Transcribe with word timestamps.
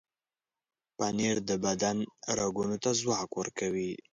پنېر 0.97 1.35
د 1.49 1.51
بدن 1.65 1.97
رګونو 2.39 2.75
ته 2.83 2.89
ځواک 2.99 3.29
ورکوي. 3.39 3.91